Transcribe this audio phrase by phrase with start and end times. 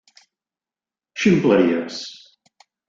[1.19, 2.01] Ximpleries.